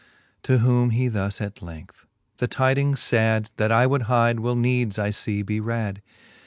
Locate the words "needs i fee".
4.55-5.43